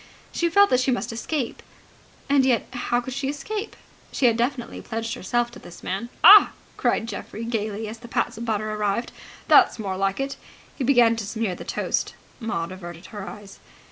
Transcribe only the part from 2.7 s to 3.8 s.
how could she escape?